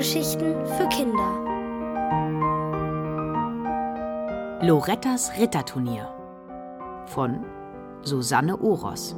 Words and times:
Hörgeschichten 0.00 0.54
für 0.64 0.88
Kinder. 0.88 1.30
Lorettas 4.62 5.30
Ritterturnier 5.36 6.08
von 7.04 7.44
Susanne 8.00 8.56
Oros. 8.56 9.14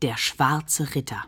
Der 0.00 0.16
schwarze 0.16 0.94
Ritter. 0.94 1.26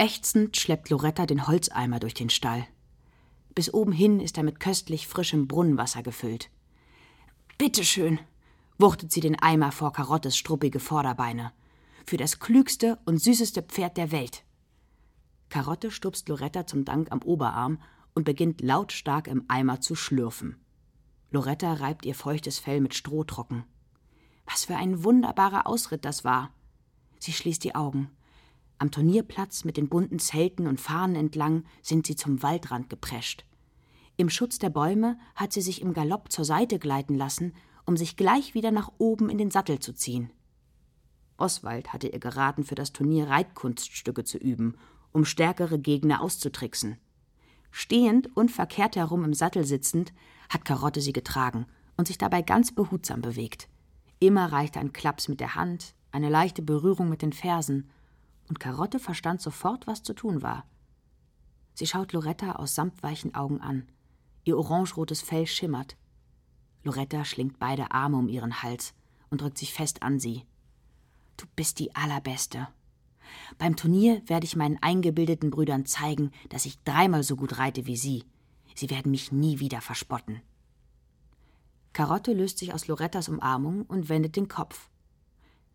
Ächzend 0.00 0.56
schleppt 0.56 0.88
Loretta 0.88 1.26
den 1.26 1.46
Holzeimer 1.46 2.00
durch 2.00 2.14
den 2.14 2.30
Stall. 2.30 2.66
Bis 3.54 3.74
oben 3.74 3.92
hin 3.92 4.18
ist 4.18 4.38
er 4.38 4.44
mit 4.44 4.58
köstlich 4.58 5.06
frischem 5.06 5.46
Brunnenwasser 5.46 6.02
gefüllt. 6.02 6.48
Bitte 7.58 7.84
schön, 7.84 8.18
wuchtet 8.78 9.12
sie 9.12 9.20
den 9.20 9.38
Eimer 9.38 9.72
vor 9.72 9.92
Karottes 9.92 10.38
struppige 10.38 10.80
Vorderbeine. 10.80 11.52
Für 12.06 12.16
das 12.16 12.40
klügste 12.40 12.98
und 13.04 13.18
süßeste 13.18 13.60
Pferd 13.60 13.98
der 13.98 14.10
Welt. 14.10 14.42
Karotte 15.50 15.90
stupst 15.90 16.30
Loretta 16.30 16.66
zum 16.66 16.86
Dank 16.86 17.12
am 17.12 17.20
Oberarm 17.20 17.78
und 18.14 18.24
beginnt 18.24 18.62
lautstark 18.62 19.26
im 19.26 19.44
Eimer 19.48 19.82
zu 19.82 19.96
schlürfen. 19.96 20.64
Loretta 21.30 21.74
reibt 21.74 22.06
ihr 22.06 22.14
feuchtes 22.14 22.58
Fell 22.58 22.80
mit 22.80 22.94
Stroh 22.94 23.24
trocken. 23.24 23.64
Was 24.46 24.64
für 24.64 24.76
ein 24.76 25.04
wunderbarer 25.04 25.66
Ausritt 25.66 26.06
das 26.06 26.24
war. 26.24 26.54
Sie 27.18 27.34
schließt 27.34 27.62
die 27.64 27.74
Augen. 27.74 28.10
Am 28.80 28.90
Turnierplatz 28.90 29.64
mit 29.64 29.76
den 29.76 29.90
bunten 29.90 30.18
Zelten 30.18 30.66
und 30.66 30.80
Fahnen 30.80 31.14
entlang 31.14 31.64
sind 31.82 32.06
sie 32.06 32.16
zum 32.16 32.42
Waldrand 32.42 32.88
geprescht. 32.88 33.44
Im 34.16 34.30
Schutz 34.30 34.58
der 34.58 34.70
Bäume 34.70 35.18
hat 35.34 35.52
sie 35.52 35.60
sich 35.60 35.82
im 35.82 35.92
Galopp 35.92 36.32
zur 36.32 36.46
Seite 36.46 36.78
gleiten 36.78 37.14
lassen, 37.14 37.52
um 37.84 37.98
sich 37.98 38.16
gleich 38.16 38.54
wieder 38.54 38.70
nach 38.70 38.90
oben 38.96 39.28
in 39.28 39.36
den 39.36 39.50
Sattel 39.50 39.80
zu 39.80 39.92
ziehen. 39.92 40.30
Oswald 41.36 41.92
hatte 41.92 42.08
ihr 42.08 42.20
geraten, 42.20 42.64
für 42.64 42.74
das 42.74 42.94
Turnier 42.94 43.28
Reitkunststücke 43.28 44.24
zu 44.24 44.38
üben, 44.38 44.78
um 45.12 45.26
stärkere 45.26 45.78
Gegner 45.78 46.22
auszutricksen. 46.22 46.96
Stehend 47.70 48.34
und 48.34 48.50
verkehrt 48.50 48.96
herum 48.96 49.24
im 49.24 49.34
Sattel 49.34 49.64
sitzend, 49.66 50.14
hat 50.48 50.64
Karotte 50.64 51.02
sie 51.02 51.12
getragen 51.12 51.66
und 51.98 52.08
sich 52.08 52.16
dabei 52.16 52.40
ganz 52.40 52.74
behutsam 52.74 53.20
bewegt. 53.20 53.68
Immer 54.20 54.50
reichte 54.50 54.80
ein 54.80 54.94
Klaps 54.94 55.28
mit 55.28 55.40
der 55.40 55.54
Hand, 55.54 55.94
eine 56.12 56.30
leichte 56.30 56.62
Berührung 56.62 57.10
mit 57.10 57.20
den 57.20 57.34
Fersen, 57.34 57.90
und 58.50 58.58
Karotte 58.58 58.98
verstand 58.98 59.40
sofort, 59.40 59.86
was 59.86 60.02
zu 60.02 60.12
tun 60.12 60.42
war. 60.42 60.66
Sie 61.72 61.86
schaut 61.86 62.12
Loretta 62.12 62.56
aus 62.56 62.74
samtweichen 62.74 63.34
Augen 63.36 63.60
an. 63.60 63.88
Ihr 64.44 64.58
orangerotes 64.58 65.22
Fell 65.22 65.46
schimmert. 65.46 65.96
Loretta 66.82 67.24
schlingt 67.24 67.60
beide 67.60 67.92
Arme 67.92 68.16
um 68.16 68.28
ihren 68.28 68.62
Hals 68.62 68.92
und 69.30 69.40
drückt 69.40 69.56
sich 69.56 69.72
fest 69.72 70.02
an 70.02 70.18
sie. 70.18 70.44
Du 71.36 71.46
bist 71.54 71.78
die 71.78 71.94
Allerbeste. 71.94 72.66
Beim 73.56 73.76
Turnier 73.76 74.20
werde 74.26 74.46
ich 74.46 74.56
meinen 74.56 74.82
eingebildeten 74.82 75.50
Brüdern 75.50 75.86
zeigen, 75.86 76.32
dass 76.48 76.66
ich 76.66 76.82
dreimal 76.82 77.22
so 77.22 77.36
gut 77.36 77.56
reite 77.56 77.86
wie 77.86 77.96
sie. 77.96 78.24
Sie 78.74 78.90
werden 78.90 79.12
mich 79.12 79.30
nie 79.30 79.60
wieder 79.60 79.80
verspotten. 79.80 80.42
Karotte 81.92 82.32
löst 82.32 82.58
sich 82.58 82.74
aus 82.74 82.88
Lorettas 82.88 83.28
Umarmung 83.28 83.82
und 83.82 84.08
wendet 84.08 84.34
den 84.34 84.48
Kopf. 84.48 84.90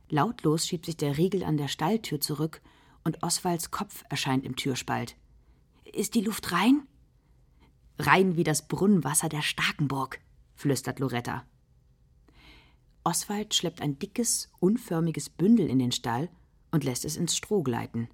Lautlos 0.09 0.67
schiebt 0.67 0.85
sich 0.85 0.97
der 0.97 1.17
Riegel 1.17 1.43
an 1.43 1.57
der 1.57 1.67
Stalltür 1.67 2.21
zurück 2.21 2.61
und 3.03 3.23
Oswalds 3.23 3.71
Kopf 3.71 4.03
erscheint 4.09 4.45
im 4.45 4.55
Türspalt. 4.55 5.15
Ist 5.83 6.15
die 6.15 6.21
Luft 6.21 6.51
rein? 6.51 6.87
Rein 7.97 8.35
wie 8.35 8.43
das 8.43 8.67
Brunnenwasser 8.67 9.29
der 9.29 9.41
Starkenburg, 9.41 10.19
flüstert 10.55 10.99
Loretta. 10.99 11.45
Oswald 13.03 13.53
schleppt 13.53 13.81
ein 13.81 13.99
dickes, 13.99 14.51
unförmiges 14.59 15.29
Bündel 15.29 15.69
in 15.69 15.79
den 15.79 15.91
Stall 15.91 16.29
und 16.71 16.83
lässt 16.83 17.05
es 17.05 17.15
ins 17.15 17.37
Stroh 17.37 17.63
gleiten. 17.63 18.09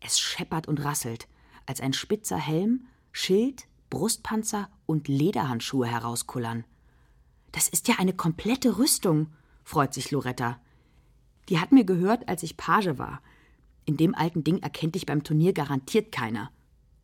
Es 0.00 0.18
scheppert 0.18 0.68
und 0.68 0.82
rasselt, 0.82 1.28
als 1.66 1.80
ein 1.80 1.92
spitzer 1.92 2.38
Helm, 2.38 2.86
Schild, 3.10 3.66
Brustpanzer 3.90 4.70
und 4.86 5.08
Lederhandschuhe 5.08 5.86
herauskullern. 5.86 6.64
Das 7.50 7.68
ist 7.68 7.88
ja 7.88 7.96
eine 7.98 8.14
komplette 8.14 8.78
Rüstung, 8.78 9.32
freut 9.64 9.92
sich 9.92 10.10
Loretta. 10.10 10.60
Die 11.48 11.58
hat 11.58 11.72
mir 11.72 11.84
gehört, 11.84 12.28
als 12.28 12.42
ich 12.42 12.56
Page 12.56 12.98
war. 12.98 13.20
In 13.84 13.96
dem 13.96 14.14
alten 14.14 14.44
Ding 14.44 14.58
erkennt 14.62 14.94
dich 14.94 15.06
beim 15.06 15.24
Turnier 15.24 15.52
garantiert 15.52 16.12
keiner. 16.12 16.50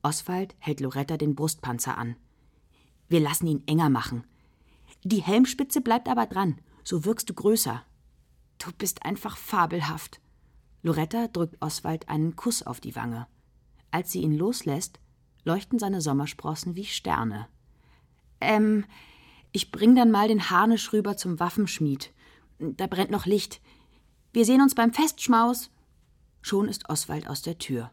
Oswald 0.03 0.55
hält 0.59 0.81
Loretta 0.81 1.17
den 1.17 1.35
Brustpanzer 1.35 1.99
an. 1.99 2.17
Wir 3.09 3.21
lassen 3.21 3.47
ihn 3.47 3.63
enger 3.67 3.91
machen. 3.91 4.25
Die 5.05 5.23
Helmspitze 5.23 5.81
bleibt 5.81 6.09
aber 6.09 6.27
dran, 6.27 6.61
so 6.85 7.05
wirkst 7.05 7.29
du 7.29 7.35
größer. 7.35 7.83
Du 8.59 8.73
bist 8.73 9.05
einfach 9.05 9.37
fabelhaft. 9.37 10.21
Loretta 10.83 11.29
drückt 11.29 11.61
Oswald 11.61 12.09
einen 12.09 12.37
Kuss 12.37 12.63
auf 12.63 12.81
die 12.81 12.97
Wange. 12.97 13.27
Als 13.91 14.13
sie 14.13 14.21
ihn 14.21 14.37
loslässt, 14.37 15.01
leuchten 15.45 15.79
seine 15.79 16.01
Sommersprossen 16.01 16.77
wie 16.77 16.85
Sterne. 16.85 17.49
Ähm, 18.41 18.85
ich 19.53 19.71
bring 19.71 19.97
dann 19.97 20.11
mal 20.11 20.29
den 20.29 20.51
Harnisch 20.51 20.93
rüber 20.93 21.17
zum 21.17 21.41
Waffenschmied. 21.41 22.13
Da 22.59 22.87
brennt 22.87 23.11
noch 23.11 23.27
Licht. 23.27 23.61
Wir 24.39 24.45
sehen 24.45 24.63
uns 24.63 24.77
beim 24.77 24.93
Festschmaus. 24.93 25.69
Schon 26.43 26.69
ist 26.69 26.89
Oswald 26.89 27.29
aus 27.29 27.43
der 27.43 27.59
Tür. 27.59 27.91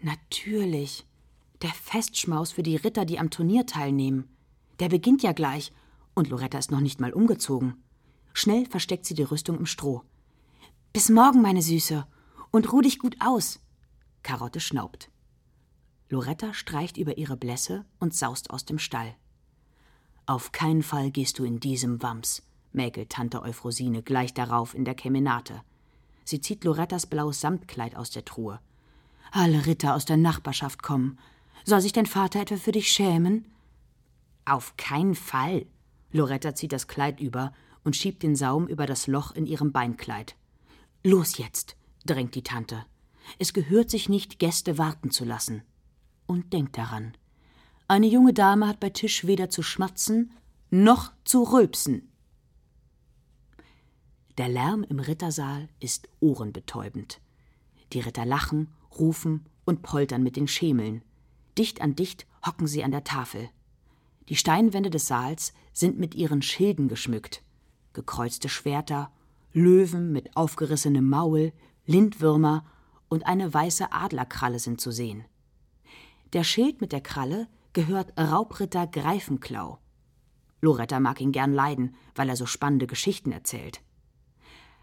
Natürlich. 0.00 1.04
Der 1.60 1.70
Festschmaus 1.70 2.52
für 2.52 2.62
die 2.62 2.76
Ritter, 2.76 3.04
die 3.04 3.18
am 3.18 3.30
Turnier 3.30 3.66
teilnehmen. 3.66 4.28
Der 4.78 4.88
beginnt 4.88 5.24
ja 5.24 5.32
gleich. 5.32 5.72
Und 6.14 6.28
Loretta 6.28 6.56
ist 6.56 6.70
noch 6.70 6.78
nicht 6.78 7.00
mal 7.00 7.12
umgezogen. 7.12 7.82
Schnell 8.32 8.64
versteckt 8.64 9.04
sie 9.06 9.14
die 9.14 9.24
Rüstung 9.24 9.58
im 9.58 9.66
Stroh. 9.66 10.04
Bis 10.92 11.08
morgen, 11.08 11.42
meine 11.42 11.62
Süße. 11.62 12.06
Und 12.52 12.72
ruh 12.72 12.82
dich 12.82 13.00
gut 13.00 13.16
aus. 13.18 13.58
Karotte 14.22 14.60
schnaubt. 14.60 15.10
Loretta 16.10 16.54
streicht 16.54 16.96
über 16.96 17.18
ihre 17.18 17.36
Blässe 17.36 17.84
und 17.98 18.14
saust 18.14 18.50
aus 18.50 18.66
dem 18.66 18.78
Stall. 18.78 19.16
Auf 20.26 20.52
keinen 20.52 20.84
Fall 20.84 21.10
gehst 21.10 21.40
du 21.40 21.44
in 21.44 21.58
diesem 21.58 22.00
Wams 22.04 22.44
mäkelt 22.72 23.10
Tante 23.10 23.42
Euphrosine 23.42 24.02
gleich 24.02 24.34
darauf 24.34 24.74
in 24.74 24.84
der 24.84 24.94
Kemenate. 24.94 25.62
Sie 26.24 26.40
zieht 26.40 26.64
Lorettas 26.64 27.06
blaues 27.06 27.40
Samtkleid 27.40 27.96
aus 27.96 28.10
der 28.10 28.24
Truhe. 28.24 28.60
Alle 29.32 29.66
Ritter 29.66 29.94
aus 29.94 30.04
der 30.04 30.16
Nachbarschaft 30.16 30.82
kommen. 30.82 31.18
Soll 31.64 31.80
sich 31.80 31.92
dein 31.92 32.06
Vater 32.06 32.40
etwa 32.40 32.56
für 32.56 32.72
dich 32.72 32.90
schämen? 32.90 33.46
Auf 34.44 34.76
keinen 34.76 35.14
Fall. 35.14 35.66
Loretta 36.12 36.54
zieht 36.54 36.72
das 36.72 36.88
Kleid 36.88 37.20
über 37.20 37.52
und 37.84 37.96
schiebt 37.96 38.22
den 38.22 38.36
Saum 38.36 38.66
über 38.66 38.86
das 38.86 39.06
Loch 39.06 39.32
in 39.32 39.46
ihrem 39.46 39.72
Beinkleid. 39.72 40.36
Los 41.04 41.38
jetzt, 41.38 41.76
drängt 42.04 42.34
die 42.34 42.42
Tante. 42.42 42.84
Es 43.38 43.52
gehört 43.52 43.90
sich 43.90 44.08
nicht, 44.08 44.38
Gäste 44.38 44.78
warten 44.78 45.10
zu 45.10 45.24
lassen. 45.24 45.62
Und 46.26 46.52
denkt 46.52 46.76
daran. 46.76 47.16
Eine 47.88 48.06
junge 48.06 48.32
Dame 48.32 48.66
hat 48.68 48.80
bei 48.80 48.90
Tisch 48.90 49.26
weder 49.26 49.50
zu 49.50 49.62
schmatzen 49.62 50.32
noch 50.70 51.12
zu 51.24 51.42
rülpsen. 51.42 52.09
Der 54.40 54.48
Lärm 54.48 54.84
im 54.88 55.00
Rittersaal 55.00 55.68
ist 55.80 56.08
ohrenbetäubend. 56.18 57.20
Die 57.92 58.00
Ritter 58.00 58.24
lachen, 58.24 58.68
rufen 58.98 59.44
und 59.66 59.82
poltern 59.82 60.22
mit 60.22 60.36
den 60.36 60.48
Schemeln. 60.48 61.02
Dicht 61.58 61.82
an 61.82 61.94
dicht 61.94 62.26
hocken 62.46 62.66
sie 62.66 62.82
an 62.82 62.90
der 62.90 63.04
Tafel. 63.04 63.50
Die 64.30 64.36
Steinwände 64.36 64.88
des 64.88 65.06
Saals 65.06 65.52
sind 65.74 65.98
mit 65.98 66.14
ihren 66.14 66.40
Schilden 66.40 66.88
geschmückt. 66.88 67.42
Gekreuzte 67.92 68.48
Schwerter, 68.48 69.12
Löwen 69.52 70.10
mit 70.10 70.34
aufgerissenem 70.38 71.06
Maul, 71.06 71.52
Lindwürmer 71.84 72.64
und 73.10 73.26
eine 73.26 73.52
weiße 73.52 73.92
Adlerkralle 73.92 74.58
sind 74.58 74.80
zu 74.80 74.90
sehen. 74.90 75.26
Der 76.32 76.44
Schild 76.44 76.80
mit 76.80 76.92
der 76.92 77.02
Kralle 77.02 77.46
gehört 77.74 78.18
Raubritter 78.18 78.86
Greifenklau. 78.86 79.80
Loretta 80.62 80.98
mag 80.98 81.20
ihn 81.20 81.32
gern 81.32 81.52
leiden, 81.52 81.94
weil 82.14 82.30
er 82.30 82.36
so 82.36 82.46
spannende 82.46 82.86
Geschichten 82.86 83.32
erzählt. 83.32 83.82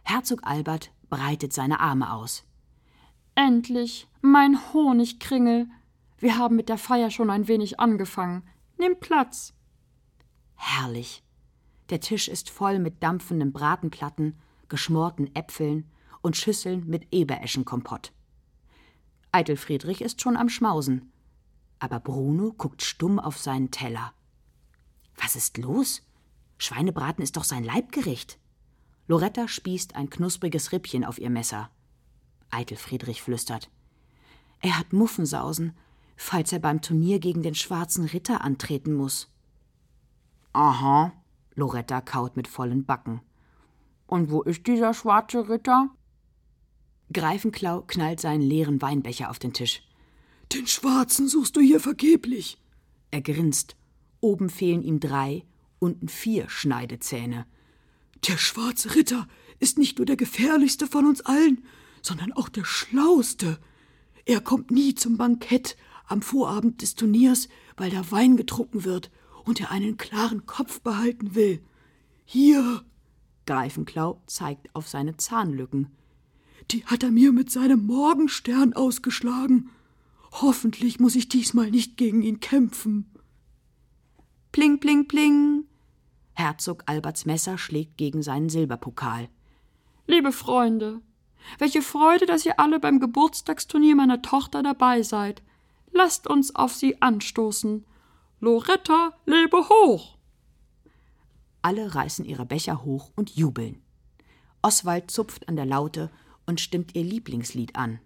Herzog 0.10 0.40
Albert 0.44 0.94
breitet 1.10 1.52
seine 1.52 1.82
Arme 1.82 2.14
aus. 2.14 2.46
Endlich, 3.36 4.08
mein 4.22 4.58
Honigkringel. 4.72 5.68
Wir 6.18 6.38
haben 6.38 6.56
mit 6.56 6.70
der 6.70 6.78
Feier 6.78 7.12
schon 7.12 7.30
ein 7.30 7.50
wenig 7.50 7.82
angefangen. 7.82 8.48
Nimm 8.78 8.98
Platz. 9.02 9.54
Herrlich. 10.56 11.26
Der 11.90 12.00
Tisch 12.00 12.30
ist 12.30 12.50
voll 12.50 12.80
mit 12.80 13.04
dampfenden 13.04 13.52
Bratenplatten, 13.52 14.40
geschmorten 14.70 15.36
Äpfeln 15.36 15.92
und 16.22 16.38
Schüsseln 16.38 16.88
mit 16.88 17.10
Ebereschenkompott. 17.12 18.14
Eitel 19.34 19.58
Friedrich 19.58 20.00
ist 20.00 20.22
schon 20.22 20.38
am 20.38 20.48
Schmausen. 20.48 21.12
Aber 21.80 22.00
Bruno 22.00 22.54
guckt 22.54 22.82
stumm 22.82 23.20
auf 23.20 23.38
seinen 23.38 23.72
Teller. 23.72 24.14
Was 25.18 25.36
ist 25.36 25.58
los? 25.58 26.02
Schweinebraten 26.60 27.22
ist 27.22 27.36
doch 27.36 27.44
sein 27.44 27.66
Leibgericht. 27.66 28.40
Loretta 29.08 29.48
spießt 29.48 29.96
ein 29.96 30.10
knuspriges 30.10 30.72
Rippchen 30.72 31.06
auf 31.06 31.18
ihr 31.18 31.30
Messer. 31.30 31.70
Eitel 32.50 32.78
Friedrich 32.78 33.22
flüstert. 33.22 33.70
Er 34.62 34.78
hat 34.78 34.94
Muffensausen. 34.94 35.74
falls 36.20 36.52
er 36.52 36.60
beim 36.60 36.82
Turnier 36.82 37.20
gegen 37.20 37.44
den 37.44 37.54
schwarzen 37.54 38.06
Ritter 38.06 38.42
antreten 38.42 38.96
muss. 38.96 39.30
Aha, 40.52 41.14
Loretta 41.54 42.02
kaut 42.02 42.36
mit 42.36 42.48
vollen 42.48 42.86
Backen. 42.86 43.22
Und 44.08 44.32
wo 44.32 44.42
ist 44.42 44.66
dieser 44.66 44.96
schwarze 44.96 45.48
Ritter? 45.48 45.90
Greifenklau 47.14 47.84
knallt 47.84 48.20
seinen 48.20 48.42
leeren 48.42 48.82
Weinbecher 48.82 49.30
auf 49.30 49.38
den 49.38 49.54
Tisch. 49.54 49.84
Den 50.54 50.66
Schwarzen 50.66 51.28
suchst 51.28 51.56
du 51.56 51.62
hier 51.62 51.80
vergeblich. 51.80 52.58
Er 53.12 53.22
grinst. 53.22 53.76
Oben 54.20 54.50
fehlen 54.50 54.82
ihm 54.82 55.00
drei, 55.00 55.46
unten 55.78 56.08
vier 56.08 56.50
Schneidezähne. 56.50 57.46
Der 58.26 58.38
schwarze 58.38 58.96
Ritter 58.96 59.28
ist 59.60 59.78
nicht 59.78 59.98
nur 59.98 60.06
der 60.06 60.18
gefährlichste 60.18 60.88
von 60.88 61.06
uns 61.06 61.22
allen, 61.22 61.64
sondern 62.02 62.34
auch 62.34 62.50
der 62.50 62.66
schlauste. 62.66 63.60
Er 64.26 64.42
kommt 64.42 64.72
nie 64.72 64.96
zum 64.96 65.18
Bankett 65.18 65.78
am 66.08 66.22
Vorabend 66.22 66.82
des 66.82 66.96
Turniers, 66.96 67.48
weil 67.76 67.90
da 67.92 68.12
Wein 68.12 68.38
getrunken 68.38 68.84
wird 68.84 69.12
und 69.46 69.62
er 69.62 69.72
einen 69.72 69.98
klaren 69.98 70.46
Kopf 70.46 70.82
behalten 70.82 71.36
will. 71.36 71.62
Hier. 72.26 72.84
Greifenklau 73.46 74.22
zeigt 74.26 74.76
auf 74.76 74.90
seine 74.90 75.16
Zahnlücken. 75.16 75.90
Die 76.72 76.86
hat 76.86 77.04
er 77.04 77.12
mir 77.12 77.32
mit 77.32 77.50
seinem 77.50 77.86
Morgenstern 77.86 78.74
ausgeschlagen. 78.74 79.70
Hoffentlich 80.32 81.00
muss 81.00 81.16
ich 81.16 81.30
diesmal 81.30 81.72
nicht 81.72 81.96
gegen 81.96 82.22
ihn 82.22 82.42
kämpfen. 82.42 83.10
Pling, 84.52 84.80
pling, 84.80 85.08
pling. 85.08 85.64
Herzog 86.38 86.84
Alberts 86.86 87.26
Messer 87.26 87.58
schlägt 87.58 87.98
gegen 87.98 88.22
seinen 88.22 88.50
Silberpokal. 88.50 89.28
Liebe 90.06 90.32
Freunde, 90.32 91.02
welche 91.58 91.82
Freude, 91.82 92.28
dass 92.28 92.46
ihr 92.46 92.60
alle 92.60 92.80
beim 92.80 93.00
Geburtstagsturnier 93.00 93.96
meiner 93.96 94.22
Tochter 94.22 94.62
dabei 94.62 95.02
seid. 95.02 95.42
Lasst 95.92 96.28
uns 96.28 96.54
auf 96.54 96.76
sie 96.76 97.02
anstoßen. 97.02 97.86
Loretta, 98.40 99.14
lebe 99.26 99.68
hoch! 99.68 100.20
Alle 101.64 101.96
reißen 101.96 102.24
ihre 102.24 102.46
Becher 102.46 102.84
hoch 102.84 103.12
und 103.16 103.32
jubeln. 103.32 103.82
Oswald 104.62 105.10
zupft 105.10 105.50
an 105.50 105.56
der 105.56 105.66
Laute 105.66 106.12
und 106.46 106.62
stimmt 106.62 106.94
ihr 106.94 107.04
Lieblingslied 107.04 107.76
an. 107.76 108.00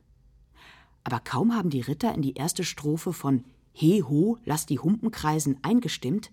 Aber 1.03 1.19
kaum 1.19 1.53
haben 1.53 1.69
die 1.69 1.81
Ritter 1.81 2.15
in 2.15 2.21
die 2.21 2.35
erste 2.35 2.63
Strophe 2.63 3.11
von 3.11 3.43
He 3.73 4.03
ho, 4.03 4.37
lass 4.45 4.65
die 4.65 4.79
Humpen 4.79 5.11
kreisen 5.11 5.57
eingestimmt, 5.63 6.31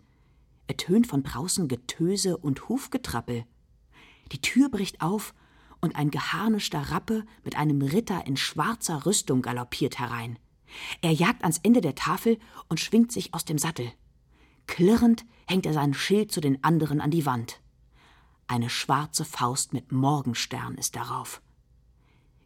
ertönt 0.69 1.09
von 1.09 1.25
draußen 1.25 1.67
Getöse 1.67 2.37
und 2.37 2.69
Hufgetrappel. 2.69 3.44
Die 4.31 4.41
Tür 4.41 4.69
bricht 4.69 5.00
auf 5.00 5.35
und 5.81 5.97
ein 5.97 6.11
geharnischter 6.11 6.91
Rappe 6.91 7.25
mit 7.44 7.56
einem 7.56 7.82
Ritter 7.82 8.26
in 8.26 8.37
schwarzer 8.37 9.06
Rüstung 9.06 9.43
galoppiert 9.43 9.99
herein. 9.99 10.38
Er 11.00 11.12
jagt 11.12 11.43
ans 11.43 11.59
Ende 11.62 11.81
der 11.81 11.94
Tafel 11.94 12.38
und 12.69 12.79
schwingt 12.79 13.11
sich 13.11 13.35
aus 13.35 13.44
dem 13.44 13.59
Sattel. 13.59 13.91
Klirrend 14.67 15.25
hängt 15.47 15.67
er 15.67 15.73
sein 15.73 15.94
Schild 15.94 16.31
zu 16.31 16.41
den 16.41 16.62
anderen 16.62 17.00
an 17.00 17.11
die 17.11 17.26
Wand. 17.26 17.61
Eine 18.47 18.71
schwarze 18.71 19.25
Faust 19.25 19.73
mit 19.73 19.93
Morgenstern 19.93 20.75
ist 20.75 20.97
darauf. 20.97 21.43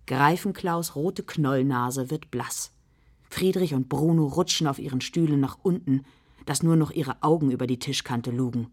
Greifenklaus 0.06 0.94
rote 0.94 1.22
Knollnase 1.22 2.10
wird 2.10 2.30
blass. 2.30 2.72
Friedrich 3.30 3.74
und 3.74 3.88
Bruno 3.88 4.26
rutschen 4.26 4.66
auf 4.66 4.78
ihren 4.78 5.00
Stühlen 5.00 5.40
nach 5.40 5.58
unten, 5.62 6.04
dass 6.46 6.62
nur 6.62 6.76
noch 6.76 6.90
ihre 6.90 7.22
Augen 7.22 7.50
über 7.50 7.66
die 7.66 7.78
Tischkante 7.78 8.30
lugen. 8.30 8.70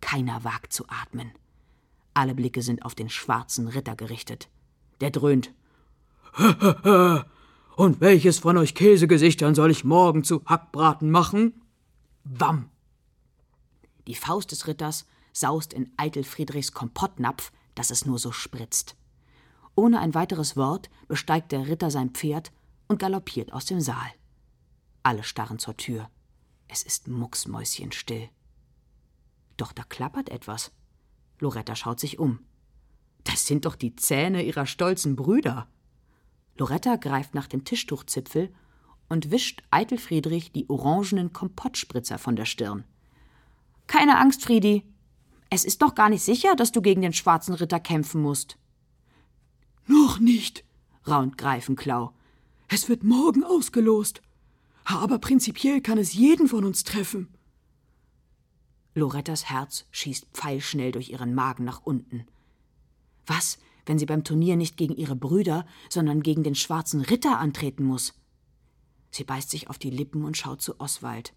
Keiner 0.00 0.44
wagt 0.44 0.72
zu 0.72 0.84
atmen. 0.88 1.32
Alle 2.14 2.34
Blicke 2.34 2.62
sind 2.62 2.84
auf 2.84 2.94
den 2.94 3.08
schwarzen 3.08 3.68
Ritter 3.68 3.96
gerichtet. 3.96 4.48
Der 5.00 5.10
dröhnt. 5.10 5.52
Und 7.76 8.00
welches 8.00 8.38
von 8.38 8.58
euch 8.58 8.74
Käsegesichtern 8.74 9.54
soll 9.54 9.70
ich 9.70 9.84
morgen 9.84 10.24
zu 10.24 10.44
Hackbraten 10.44 11.10
machen? 11.10 11.62
Wamm! 12.24 12.68
Die 14.06 14.14
Faust 14.14 14.52
des 14.52 14.66
Ritters 14.66 15.06
saust 15.32 15.72
in 15.72 15.90
Eitel 15.96 16.24
Friedrichs 16.24 16.72
Kompottnapf, 16.72 17.52
dass 17.74 17.90
es 17.90 18.04
nur 18.04 18.18
so 18.18 18.32
spritzt. 18.32 18.96
Ohne 19.74 20.00
ein 20.00 20.14
weiteres 20.14 20.56
Wort 20.56 20.90
besteigt 21.08 21.52
der 21.52 21.66
Ritter 21.66 21.90
sein 21.90 22.10
Pferd 22.10 22.52
und 22.88 22.98
galoppiert 22.98 23.52
aus 23.52 23.64
dem 23.64 23.80
Saal. 23.80 24.10
Alle 25.02 25.22
starren 25.22 25.58
zur 25.58 25.76
Tür. 25.76 26.10
Es 26.72 26.82
ist 26.82 27.06
mucksmäuschenstill. 27.06 28.30
Doch 29.58 29.72
da 29.72 29.82
klappert 29.82 30.30
etwas. 30.30 30.72
Loretta 31.38 31.76
schaut 31.76 32.00
sich 32.00 32.18
um. 32.18 32.38
Das 33.24 33.46
sind 33.46 33.66
doch 33.66 33.76
die 33.76 33.94
Zähne 33.94 34.42
ihrer 34.42 34.64
stolzen 34.64 35.14
Brüder. 35.14 35.68
Loretta 36.56 36.96
greift 36.96 37.34
nach 37.34 37.46
dem 37.46 37.64
Tischtuchzipfel 37.64 38.54
und 39.10 39.30
wischt 39.30 39.62
Eitel 39.70 39.98
Friedrich 39.98 40.50
die 40.52 40.70
orangenen 40.70 41.34
Kompottspritzer 41.34 42.16
von 42.16 42.36
der 42.36 42.46
Stirn. 42.46 42.84
Keine 43.86 44.18
Angst, 44.18 44.42
Friedi. 44.42 44.82
Es 45.50 45.66
ist 45.66 45.82
doch 45.82 45.94
gar 45.94 46.08
nicht 46.08 46.22
sicher, 46.22 46.56
dass 46.56 46.72
du 46.72 46.80
gegen 46.80 47.02
den 47.02 47.12
schwarzen 47.12 47.52
Ritter 47.52 47.80
kämpfen 47.80 48.22
musst. 48.22 48.56
Noch 49.86 50.20
nicht, 50.20 50.64
raunt 51.06 51.36
Greifenklau. 51.36 52.14
Es 52.68 52.88
wird 52.88 53.04
morgen 53.04 53.44
ausgelost. 53.44 54.22
Aber 54.84 55.18
prinzipiell 55.18 55.80
kann 55.80 55.98
es 55.98 56.12
jeden 56.14 56.48
von 56.48 56.64
uns 56.64 56.84
treffen. 56.84 57.28
Lorettas 58.94 59.48
Herz 59.48 59.86
schießt 59.90 60.26
pfeilschnell 60.34 60.92
durch 60.92 61.10
ihren 61.10 61.34
Magen 61.34 61.64
nach 61.64 61.82
unten. 61.82 62.26
Was, 63.26 63.58
wenn 63.86 63.98
sie 63.98 64.06
beim 64.06 64.24
Turnier 64.24 64.56
nicht 64.56 64.76
gegen 64.76 64.96
ihre 64.96 65.16
Brüder, 65.16 65.66
sondern 65.88 66.22
gegen 66.22 66.42
den 66.42 66.54
schwarzen 66.54 67.00
Ritter 67.00 67.38
antreten 67.38 67.84
muss? 67.84 68.14
Sie 69.10 69.24
beißt 69.24 69.50
sich 69.50 69.68
auf 69.70 69.78
die 69.78 69.90
Lippen 69.90 70.24
und 70.24 70.36
schaut 70.36 70.62
zu 70.62 70.80
Oswald. 70.80 71.32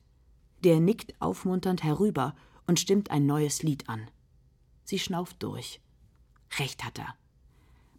Der 0.63 0.79
nickt 0.79 1.19
aufmunternd 1.21 1.83
herüber 1.83 2.35
und 2.67 2.79
stimmt 2.79 3.11
ein 3.11 3.25
neues 3.25 3.63
Lied 3.63 3.87
an. 3.89 4.09
Sie 4.83 4.99
schnauft 4.99 5.41
durch. 5.43 5.81
Recht 6.59 6.83
hat 6.83 6.99
er. 6.99 7.15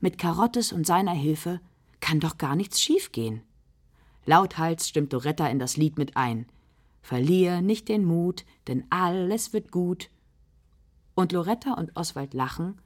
Mit 0.01 0.19
Karottes 0.19 0.73
und 0.73 0.87
seiner 0.87 1.13
Hilfe 1.13 1.61
kann 2.01 2.21
doch 2.21 2.39
gar 2.39 2.57
nichts 2.57 2.81
schiefgehen. 2.81 3.43
Lauthals 4.27 4.89
stimmt 4.89 5.13
Loretta 5.13 5.47
in 5.47 5.61
das 5.61 5.77
Lied 5.77 5.97
mit 5.99 6.17
ein. 6.17 6.47
Verlier 7.01 7.63
nicht 7.63 7.89
den 7.89 8.05
Mut, 8.05 8.45
denn 8.67 8.85
alles 8.91 9.53
wird 9.53 9.71
gut. 9.71 10.11
Und 11.15 11.31
Loretta 11.31 11.75
und 11.75 11.93
Oswald 11.95 12.35
lachen, 12.35 12.81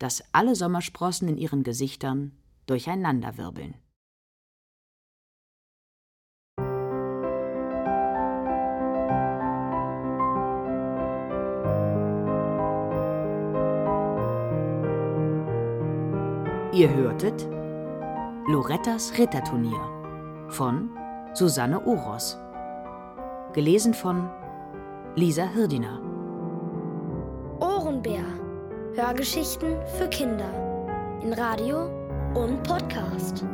dass 0.00 0.24
alle 0.32 0.56
Sommersprossen 0.56 1.28
in 1.28 1.38
ihren 1.38 1.62
Gesichtern 1.62 2.32
durcheinanderwirbeln. 2.66 3.74
Ihr 16.72 16.94
hörtet 16.94 17.46
Lorettas 18.48 19.18
Ritterturnier 19.18 19.99
von 20.50 20.90
Susanne 21.34 21.80
Oros. 21.86 22.38
Gelesen 23.52 23.94
von 23.94 24.28
Lisa 25.16 25.44
Hirdiner. 25.44 26.00
Ohrenbär. 27.60 28.24
Hörgeschichten 28.94 29.76
für 29.98 30.08
Kinder. 30.08 30.50
In 31.22 31.32
Radio 31.32 31.84
und 32.34 32.62
Podcast. 32.62 33.44